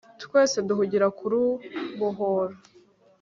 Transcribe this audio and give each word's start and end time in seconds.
Twese 0.23 0.57
duhugira 0.67 1.05
kurubohora 1.17 2.55